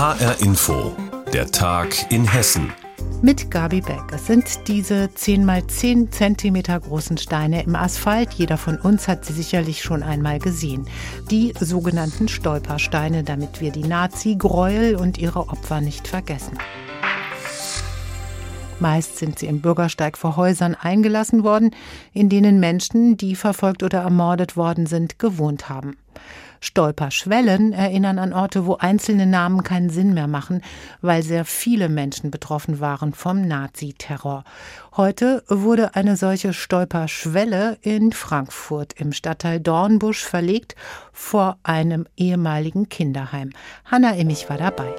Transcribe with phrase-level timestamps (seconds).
[0.00, 0.96] HR Info,
[1.30, 2.72] der Tag in Hessen.
[3.20, 4.00] Mit Gabi Beck.
[4.14, 8.32] Es sind diese 10 mal 10 Zentimeter großen Steine im Asphalt.
[8.32, 10.86] Jeder von uns hat sie sicherlich schon einmal gesehen.
[11.30, 16.56] Die sogenannten Stolpersteine, damit wir die Nazi-Gräuel und ihre Opfer nicht vergessen.
[18.78, 21.74] Meist sind sie im Bürgersteig vor Häusern eingelassen worden,
[22.14, 25.98] in denen Menschen, die verfolgt oder ermordet worden sind, gewohnt haben.
[26.60, 30.62] Stolperschwellen erinnern an Orte, wo einzelne Namen keinen Sinn mehr machen,
[31.00, 34.44] weil sehr viele Menschen betroffen waren vom Naziterror.
[34.96, 40.76] Heute wurde eine solche Stolperschwelle in Frankfurt im Stadtteil Dornbusch verlegt
[41.12, 43.50] vor einem ehemaligen Kinderheim.
[43.84, 44.94] Hanna Immich war dabei.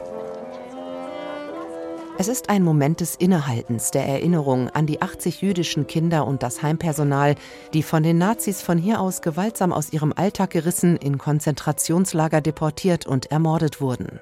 [2.17, 6.61] Es ist ein Moment des Innehaltens, der Erinnerung an die 80 jüdischen Kinder und das
[6.61, 7.35] Heimpersonal,
[7.73, 13.07] die von den Nazis von hier aus gewaltsam aus ihrem Alltag gerissen, in Konzentrationslager deportiert
[13.07, 14.20] und ermordet wurden.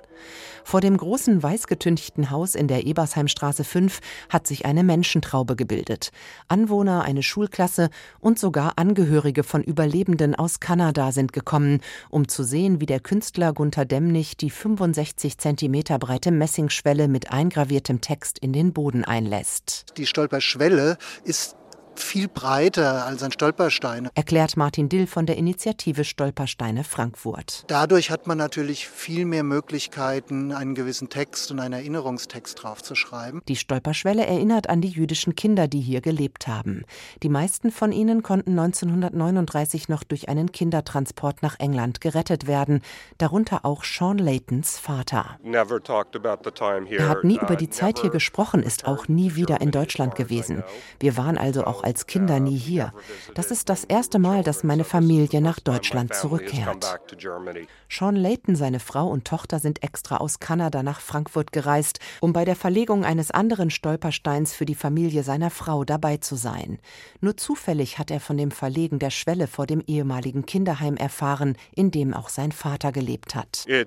[0.64, 4.00] Vor dem großen weißgetünchten Haus in der Ebersheimstraße 5
[4.30, 6.12] hat sich eine Menschentraube gebildet.
[6.48, 12.82] Anwohner, eine Schulklasse und sogar Angehörige von Überlebenden aus Kanada sind gekommen, um zu sehen,
[12.82, 18.74] wie der Künstler Gunther Demnig die 65 Zentimeter breite Messingschwelle mit eingraviertem Text in den
[18.74, 19.86] Boden einlässt.
[19.98, 21.59] Die Stolperschwelle ist
[22.02, 24.10] viel breiter als ein Stolperstein.
[24.16, 27.66] Erklärt Martin Dill von der Initiative Stolpersteine Frankfurt.
[27.68, 33.42] Dadurch hat man natürlich viel mehr Möglichkeiten, einen gewissen Text und einen Erinnerungstext draufzuschreiben.
[33.48, 36.84] Die Stolperschwelle erinnert an die jüdischen Kinder, die hier gelebt haben.
[37.24, 42.82] Die meisten von ihnen konnten 1939 noch durch einen Kindertransport nach England gerettet werden,
[43.18, 45.38] darunter auch Sean Laytons Vater.
[45.44, 50.64] Er hat nie über die Zeit hier gesprochen, ist auch nie wieder in Deutschland gewesen.
[51.00, 52.94] Wir waren also auch als Kinder nie hier.
[53.36, 57.00] Das ist das erste Mal, dass meine Familie nach Deutschland zurückkehrt.
[57.90, 62.46] Sean Layton, seine Frau und Tochter sind extra aus Kanada nach Frankfurt gereist, um bei
[62.46, 66.80] der Verlegung eines anderen Stolpersteins für die Familie seiner Frau dabei zu sein.
[67.22, 71.92] Nur zufällig hat er von dem Verlegen der Schwelle vor dem ehemaligen Kinderheim erfahren, in
[71.92, 73.66] dem auch sein Vater gelebt hat.
[73.68, 73.84] Uh,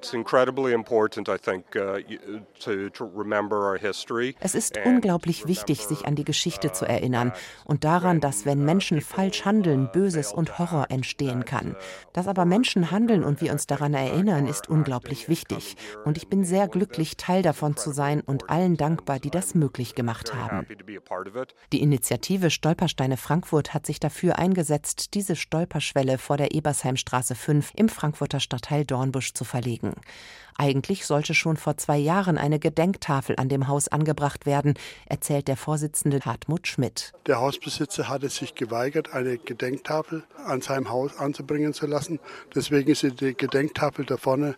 [4.40, 7.32] es ist unglaublich wichtig, sich an die Geschichte zu erinnern
[7.64, 11.76] und daran, dass wenn Menschen falsch handeln, Böses und Horror entstehen kann.
[12.12, 15.76] Dass aber Menschen handeln und wir uns daran erinnern, ist unglaublich wichtig.
[16.04, 19.94] Und ich bin sehr glücklich, Teil davon zu sein und allen dankbar, die das möglich
[19.94, 20.66] gemacht haben.
[21.72, 27.88] Die Initiative Stolpersteine Frankfurt hat sich dafür eingesetzt, diese Stolperschwelle vor der Ebersheimstraße 5 im
[27.88, 29.94] Frankfurter Stadtteil Dornbusch zu verlegen.
[30.56, 34.74] Eigentlich sollte schon vor zwei Jahren eine Gedenktafel an dem Haus angebracht werden,
[35.06, 37.12] erzählt der Vorsitzende Hartmut Schmidt.
[37.26, 42.20] Der Hausbesitzer hatte sich geweigert, eine Gedenktafel an seinem Haus anzubringen zu lassen.
[42.54, 44.56] Deswegen ist die Gedenktafel da vorne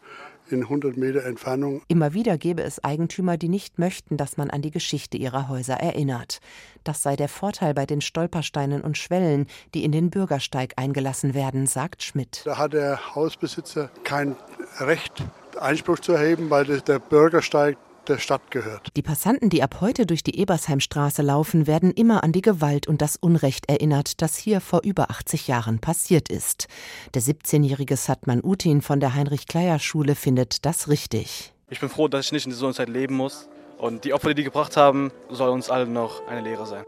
[0.51, 1.83] in 100 Meter Entfernung.
[1.89, 5.75] Immer wieder gäbe es Eigentümer, die nicht möchten, dass man an die Geschichte ihrer Häuser
[5.75, 6.41] erinnert.
[6.85, 11.67] Das sei der Vorteil bei den Stolpersteinen und Schwellen, die in den Bürgersteig eingelassen werden,
[11.67, 12.43] sagt Schmidt.
[12.45, 14.37] Da hat der Hausbesitzer kein
[14.81, 15.25] Recht,
[15.59, 17.79] Einspruch zu erheben, weil der Bürgersteig
[18.09, 18.89] der Stadt gehört.
[18.97, 23.03] Die Passanten, die ab heute durch die Ebersheimstraße laufen, werden immer an die Gewalt und
[23.03, 26.69] das Unrecht erinnert, das hier vor über 80 Jahren passiert ist.
[27.15, 31.53] Der 17-jährige Satman Utin von der Heinrich-Kleier-Schule findet das richtig.
[31.71, 33.49] Ich bin froh, dass ich nicht in einer Zeit leben muss.
[33.79, 36.85] Und die Opfer, die die gebracht haben, soll uns allen noch eine Lehre sein.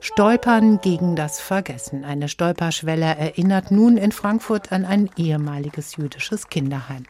[0.00, 2.04] Stolpern gegen das Vergessen.
[2.04, 7.04] Eine Stolperschwelle erinnert nun in Frankfurt an ein ehemaliges jüdisches Kinderheim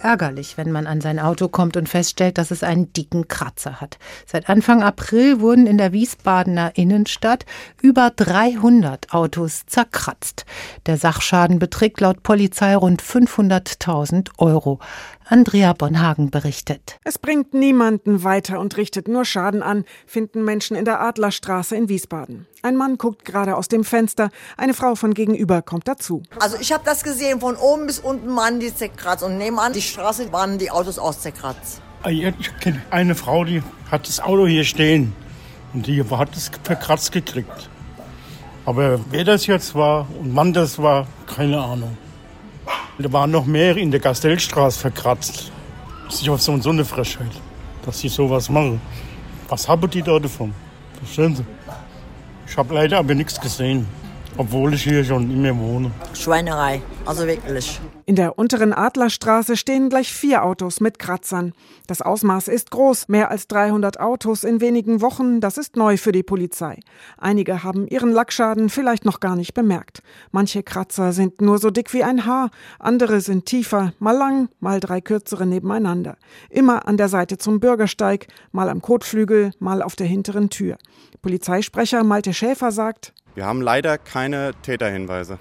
[0.00, 3.98] ärgerlich, wenn man an sein Auto kommt und feststellt, dass es einen dicken Kratzer hat.
[4.26, 7.46] Seit Anfang April wurden in der Wiesbadener Innenstadt
[7.80, 10.44] über 300 Autos zerkratzt.
[10.86, 14.80] Der Sachschaden beträgt laut Polizei rund 500.000 Euro.
[15.32, 16.98] Andrea Bonhagen berichtet.
[17.04, 21.88] Es bringt niemanden weiter und richtet nur Schaden an, finden Menschen in der Adlerstraße in
[21.88, 22.48] Wiesbaden.
[22.62, 26.24] Ein Mann guckt gerade aus dem Fenster, eine Frau von gegenüber kommt dazu.
[26.40, 29.82] Also ich habe das gesehen, von oben bis unten waren die zerkratzt und nebenan die
[29.82, 31.80] Straße waren die Autos auch zerkratzt.
[32.08, 35.12] Ich kenne eine Frau, die hat das Auto hier stehen
[35.72, 37.70] und die hat es verkratzt gekriegt.
[38.66, 41.96] Aber wer das jetzt war und wann das war, keine Ahnung.
[43.02, 45.50] Da waren noch mehr in der Gastellstraße verkratzt.
[46.08, 47.30] Ist ja so, so eine Frechheit,
[47.84, 48.78] dass sie sowas machen.
[49.48, 50.52] Was haben die da davon?
[50.98, 51.44] Verstehen Sie?
[52.46, 53.86] Ich habe leider aber nichts gesehen.
[54.40, 55.90] Obwohl ich hier schon immer wohne.
[56.14, 57.78] Schweinerei, also wirklich.
[58.06, 61.52] In der unteren Adlerstraße stehen gleich vier Autos mit Kratzern.
[61.86, 66.12] Das Ausmaß ist groß, mehr als 300 Autos in wenigen Wochen, das ist neu für
[66.12, 66.80] die Polizei.
[67.18, 70.02] Einige haben ihren Lackschaden vielleicht noch gar nicht bemerkt.
[70.32, 74.80] Manche Kratzer sind nur so dick wie ein Haar, andere sind tiefer, mal lang, mal
[74.80, 76.16] drei kürzere nebeneinander.
[76.48, 80.78] Immer an der Seite zum Bürgersteig, mal am Kotflügel, mal auf der hinteren Tür.
[81.20, 85.38] Polizeisprecher Malte Schäfer sagt, wir haben leider keine Täterhinweise.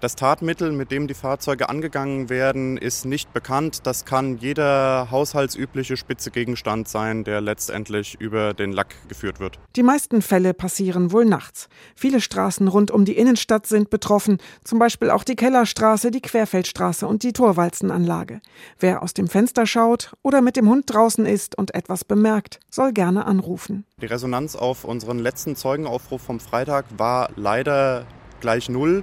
[0.00, 3.80] Das Tatmittel, mit dem die Fahrzeuge angegangen werden, ist nicht bekannt.
[3.84, 9.58] Das kann jeder haushaltsübliche spitze Gegenstand sein, der letztendlich über den Lack geführt wird.
[9.74, 11.68] Die meisten Fälle passieren wohl nachts.
[11.96, 17.04] Viele Straßen rund um die Innenstadt sind betroffen, zum Beispiel auch die Kellerstraße, die Querfeldstraße
[17.04, 18.40] und die Torwalzenanlage.
[18.78, 22.92] Wer aus dem Fenster schaut oder mit dem Hund draußen ist und etwas bemerkt, soll
[22.92, 23.84] gerne anrufen.
[24.00, 28.06] Die Resonanz auf unseren letzten Zeugenaufruf vom Freitag war leider
[28.40, 29.02] gleich null.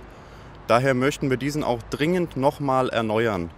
[0.68, 3.52] Daher möchten wir diesen auch dringend nochmal erneuern.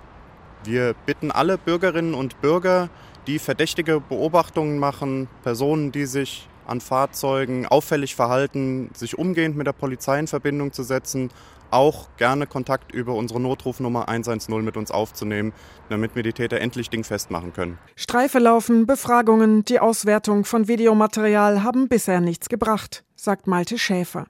[0.65, 2.89] Wir bitten alle Bürgerinnen und Bürger,
[3.27, 9.73] die verdächtige Beobachtungen machen, Personen, die sich an Fahrzeugen auffällig verhalten, sich umgehend mit der
[9.73, 11.29] Polizei in Verbindung zu setzen,
[11.71, 15.53] auch gerne Kontakt über unsere Notrufnummer 110 mit uns aufzunehmen,
[15.89, 17.77] damit wir die Täter endlich dingfest machen können.
[17.95, 24.27] Streife laufen, Befragungen, die Auswertung von Videomaterial haben bisher nichts gebracht, sagt Malte Schäfer.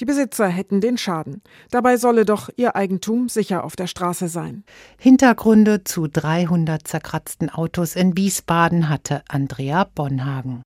[0.00, 1.42] Die Besitzer hätten den Schaden.
[1.70, 4.62] Dabei solle doch ihr Eigentum sicher auf der Straße sein.
[4.96, 10.62] Hintergründe zu 300 zerkratzten Autos in Wiesbaden hatte Andrea Bonhagen.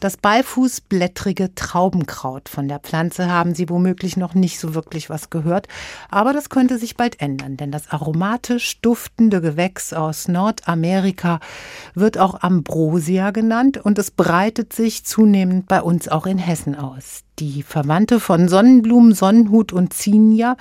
[0.00, 2.48] Das beifußblättrige Traubenkraut.
[2.48, 5.68] Von der Pflanze haben Sie womöglich noch nicht so wirklich was gehört,
[6.10, 11.40] aber das könnte sich bald ändern, denn das aromatisch duftende Gewächs aus Nordamerika
[11.94, 17.25] wird auch Ambrosia genannt und es breitet sich zunehmend bei uns auch in Hessen aus.
[17.38, 20.56] Die Verwandte von Sonnenblumen, Sonnenhut und Zinnia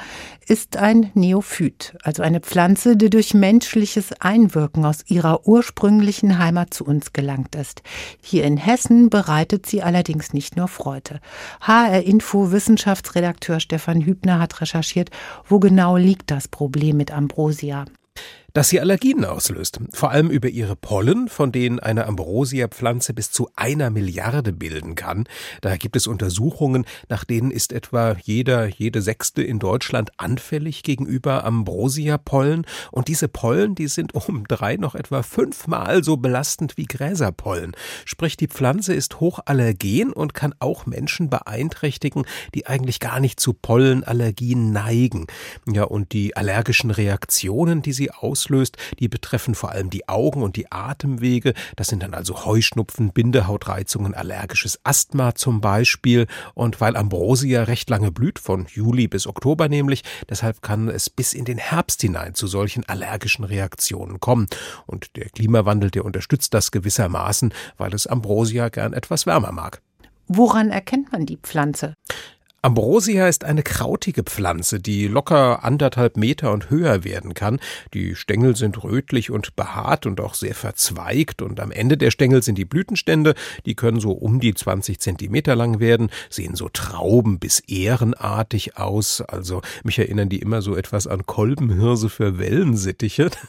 [0.45, 6.83] ist ein Neophyt, also eine Pflanze, die durch menschliches Einwirken aus ihrer ursprünglichen Heimat zu
[6.83, 7.81] uns gelangt ist.
[8.21, 11.21] Hier in Hessen bereitet sie allerdings nicht nur Freude.
[11.61, 15.11] HR Info Wissenschaftsredakteur Stefan Hübner hat recherchiert,
[15.47, 17.85] wo genau liegt das Problem mit Ambrosia
[18.55, 19.81] dass sie Allergien auslöst.
[19.91, 25.25] Vor allem über ihre Pollen, von denen eine Ambrosia-Pflanze bis zu einer Milliarde bilden kann.
[25.59, 31.43] Daher gibt es Untersuchungen, nach denen ist etwa jeder, jede Sechste in Deutschland anfällig gegenüber
[31.43, 32.65] Ambrosia-Pollen.
[32.91, 37.73] Und diese Pollen, die sind um drei noch etwa fünfmal so belastend wie Gräserpollen.
[38.05, 42.23] Sprich, die Pflanze ist hochallergen und kann auch Menschen beeinträchtigen,
[42.53, 45.27] die eigentlich gar nicht zu Pollenallergien neigen.
[45.67, 48.77] Ja, und die allergischen Reaktionen, die sie aus auslöst.
[48.99, 51.53] Die betreffen vor allem die Augen und die Atemwege.
[51.75, 56.27] Das sind dann also Heuschnupfen, Bindehautreizungen, allergisches Asthma zum Beispiel.
[56.53, 61.33] Und weil Ambrosia recht lange blüht, von Juli bis Oktober nämlich, deshalb kann es bis
[61.33, 64.47] in den Herbst hinein zu solchen allergischen Reaktionen kommen.
[64.85, 69.81] Und der Klimawandel, der unterstützt das gewissermaßen, weil es Ambrosia gern etwas wärmer mag.
[70.27, 71.93] Woran erkennt man die Pflanze?
[72.65, 77.59] Ambrosia ist eine krautige Pflanze, die locker anderthalb Meter und höher werden kann.
[77.93, 82.41] Die Stängel sind rötlich und behaart und auch sehr verzweigt und am Ende der Stängel
[82.41, 83.35] sind die Blütenstände,
[83.67, 89.21] die können so um die 20 Zentimeter lang werden, sehen so trauben bis ehrenartig aus.
[89.21, 93.29] Also mich erinnern die immer so etwas an Kolbenhirse für Wellensittiche.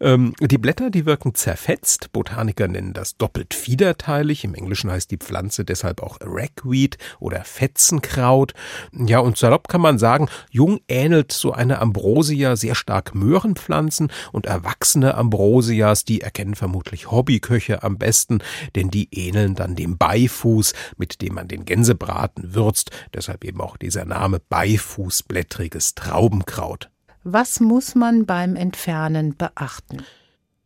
[0.00, 2.12] Ähm, die Blätter, die wirken zerfetzt.
[2.12, 4.44] Botaniker nennen das doppelt fiederteilig.
[4.44, 8.51] Im Englischen heißt die Pflanze deshalb auch Ragweed oder Fetzenkraut.
[8.92, 14.46] Ja, und salopp kann man sagen, jung ähnelt so eine Ambrosia sehr stark Möhrenpflanzen und
[14.46, 18.40] erwachsene Ambrosias, die erkennen vermutlich Hobbyköche am besten,
[18.74, 23.76] denn die ähneln dann dem Beifuß, mit dem man den Gänsebraten würzt, deshalb eben auch
[23.76, 26.90] dieser Name Beifußblättriges Traubenkraut.
[27.24, 30.02] Was muss man beim Entfernen beachten?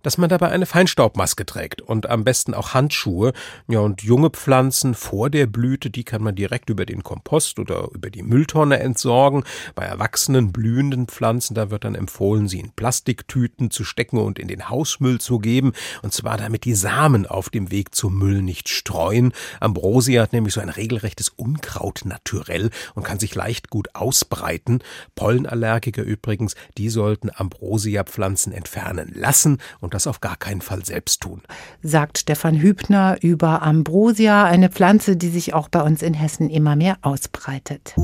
[0.07, 3.33] Dass man dabei eine Feinstaubmaske trägt und am besten auch Handschuhe.
[3.67, 7.89] Ja, und junge Pflanzen vor der Blüte, die kann man direkt über den Kompost oder
[7.93, 9.43] über die Mülltonne entsorgen.
[9.75, 14.47] Bei erwachsenen, blühenden Pflanzen, da wird dann empfohlen, sie in Plastiktüten zu stecken und in
[14.47, 15.73] den Hausmüll zu geben.
[16.03, 19.33] Und zwar damit die Samen auf dem Weg zum Müll nicht streuen.
[19.59, 24.85] Ambrosia hat nämlich so ein regelrechtes Unkraut naturell und kann sich leicht gut ausbreiten.
[25.17, 31.43] Pollenallergiker übrigens, die sollten Ambrosia-Pflanzen entfernen lassen und das auf gar keinen Fall selbst tun.
[31.83, 36.77] Sagt Stefan Hübner über Ambrosia, eine Pflanze, die sich auch bei uns in Hessen immer
[36.77, 37.95] mehr ausbreitet.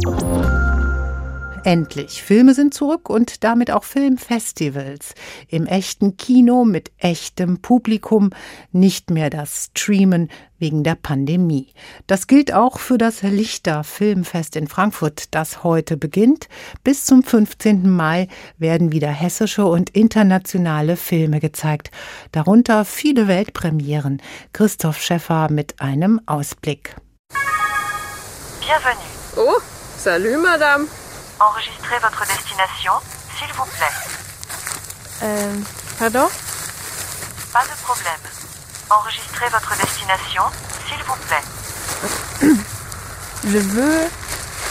[1.65, 2.25] Endlich.
[2.25, 5.15] Filme sind zurück und damit auch Filmfestivals.
[5.47, 8.31] Im echten Kino mit echtem Publikum,
[8.73, 10.29] nicht mehr das Streamen
[10.59, 11.73] wegen der Pandemie.
[12.09, 16.49] Das gilt auch für das Lichter Filmfest in Frankfurt, das heute beginnt.
[16.83, 17.89] Bis zum 15.
[17.89, 18.27] Mai
[18.59, 21.93] werden wieder hessische und internationale Filme gezeigt,
[22.33, 24.21] darunter viele Weltpremieren.
[24.53, 26.97] Christoph Schäffer mit einem Ausblick.
[28.59, 28.99] Bienvenue.
[29.37, 29.61] Oh,
[29.97, 30.87] salut madame.
[31.43, 32.93] Enregistrez votre destination,
[33.37, 33.97] s'il vous plaît.
[35.25, 35.57] Euh,
[35.99, 36.29] pardon
[37.53, 38.23] Pas de problème.
[38.89, 40.45] Enregistrez votre destination,
[40.87, 42.57] s'il vous plaît.
[43.45, 44.09] Je veux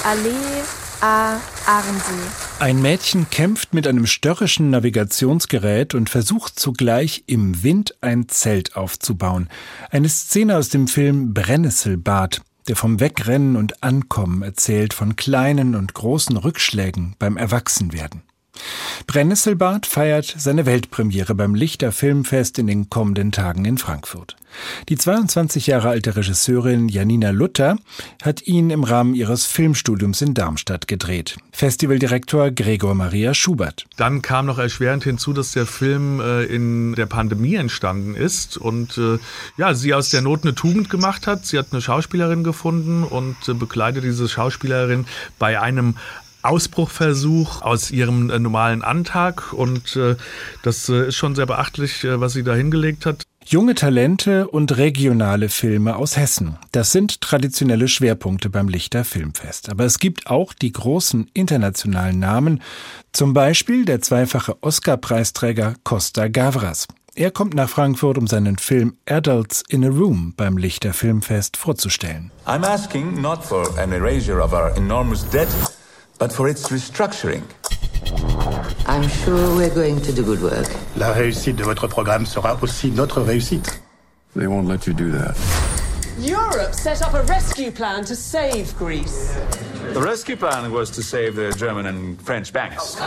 [0.05, 0.63] aller
[1.01, 1.35] à
[1.67, 2.61] Arnsee.
[2.61, 9.49] Ein Mädchen kämpft mit einem störrischen Navigationsgerät und versucht zugleich im Wind ein Zelt aufzubauen.
[9.89, 15.93] Eine Szene aus dem Film Brennnesselbad der vom Wegrennen und Ankommen erzählt, von kleinen und
[15.93, 18.23] großen Rückschlägen beim Erwachsenwerden.
[19.07, 24.35] Brennnesselbad feiert seine Weltpremiere beim Lichter Filmfest in den kommenden Tagen in Frankfurt.
[24.89, 27.77] Die 22 Jahre alte Regisseurin Janina Luther
[28.21, 31.37] hat ihn im Rahmen ihres Filmstudiums in Darmstadt gedreht.
[31.51, 33.85] Festivaldirektor Gregor Maria Schubert.
[33.97, 38.97] Dann kam noch erschwerend hinzu, dass der Film äh, in der Pandemie entstanden ist und
[38.97, 39.19] äh,
[39.57, 41.45] ja, sie aus der Not eine Tugend gemacht hat.
[41.45, 45.05] Sie hat eine Schauspielerin gefunden und äh, begleitet diese Schauspielerin
[45.39, 45.95] bei einem
[46.43, 50.15] Ausbruchversuch aus ihrem äh, normalen Antag und äh,
[50.63, 53.25] das äh, ist schon sehr beachtlich, äh, was sie da hingelegt hat.
[53.45, 56.57] Junge Talente und regionale Filme aus Hessen.
[56.71, 59.69] Das sind traditionelle Schwerpunkte beim Lichter Filmfest.
[59.69, 62.61] Aber es gibt auch die großen internationalen Namen,
[63.11, 66.87] zum Beispiel der zweifache Oscar-Preisträger Costa Gavras.
[67.13, 72.31] Er kommt nach Frankfurt, um seinen Film Adults in a Room beim Lichter Filmfest vorzustellen.
[72.45, 75.49] I'm asking not for an erasure of our enormous debt,
[76.21, 77.41] but for its restructuring.
[78.85, 80.67] I'm sure we're going to do good work.
[80.95, 83.81] La réussite de votre programme sera aussi notre réussite.
[84.35, 85.35] They won't let you do that.
[86.19, 89.33] Europe set up a rescue plan to save Greece.
[89.93, 92.97] The rescue plan was to save the German and French banks.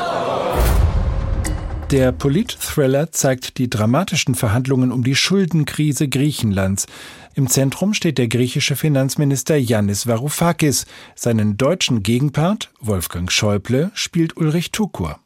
[1.93, 6.87] Der Polit-Thriller zeigt die dramatischen Verhandlungen um die Schuldenkrise Griechenlands.
[7.37, 10.87] Im Zentrum steht der griechische Finanzminister Yannis Varoufakis.
[11.17, 15.19] Seinen deutschen Gegenpart, Wolfgang Schäuble, spielt Ulrich Tukur.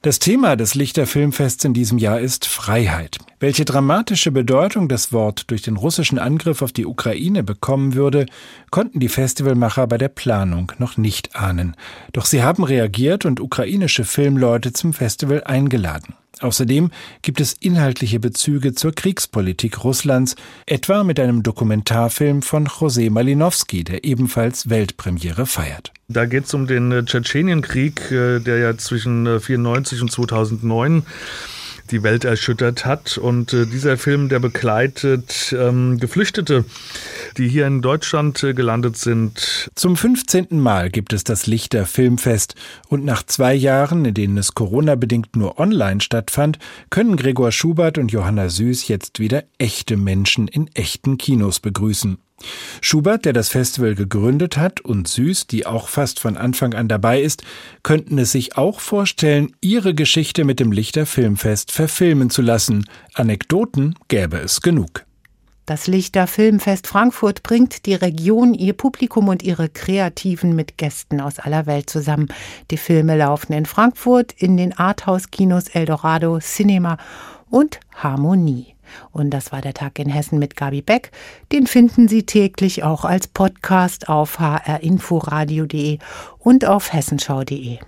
[0.00, 3.18] Das Thema des Lichter Filmfests in diesem Jahr ist Freiheit.
[3.40, 8.26] Welche dramatische Bedeutung das Wort durch den russischen Angriff auf die Ukraine bekommen würde,
[8.70, 11.74] konnten die Festivalmacher bei der Planung noch nicht ahnen.
[12.12, 16.14] Doch sie haben reagiert und ukrainische Filmleute zum Festival eingeladen.
[16.40, 16.90] Außerdem
[17.22, 24.04] gibt es inhaltliche Bezüge zur Kriegspolitik Russlands, etwa mit einem Dokumentarfilm von José Malinowski, der
[24.04, 25.92] ebenfalls Weltpremiere feiert.
[26.08, 31.02] Da geht es um den äh, Tschetschenienkrieg, äh, der ja zwischen 1994 äh, und 2009
[31.86, 33.18] die Welt erschüttert hat.
[33.18, 36.64] Und äh, dieser Film, der begleitet ähm, Geflüchtete,
[37.36, 39.70] die hier in Deutschland äh, gelandet sind.
[39.74, 40.48] Zum 15.
[40.50, 42.54] Mal gibt es das Lichter Filmfest.
[42.88, 46.58] Und nach zwei Jahren, in denen es Corona-bedingt nur online stattfand,
[46.90, 52.18] können Gregor Schubert und Johanna Süß jetzt wieder echte Menschen in echten Kinos begrüßen.
[52.80, 57.20] Schubert, der das Festival gegründet hat, und Süß, die auch fast von Anfang an dabei
[57.20, 57.42] ist,
[57.82, 62.84] könnten es sich auch vorstellen, ihre Geschichte mit dem Lichter Filmfest verfilmen zu lassen.
[63.14, 65.06] Anekdoten gäbe es genug.
[65.64, 71.40] Das Lichter Filmfest Frankfurt bringt die Region, ihr Publikum und ihre Kreativen mit Gästen aus
[71.40, 72.28] aller Welt zusammen.
[72.70, 76.98] Die Filme laufen in Frankfurt in den Arthouse-Kinos Eldorado, Cinema
[77.50, 78.75] und Harmonie.
[79.12, 81.10] Und das war der Tag in Hessen mit Gabi Beck.
[81.52, 85.98] Den finden Sie täglich auch als Podcast auf hrinforadio.de
[86.38, 87.78] und auf hessenschau.de.